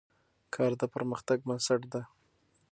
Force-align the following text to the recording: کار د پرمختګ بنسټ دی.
کار 0.55 0.71
د 0.81 0.83
پرمختګ 0.93 1.37
بنسټ 1.47 1.81
دی. 1.93 2.03